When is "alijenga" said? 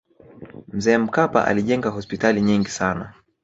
1.45-1.89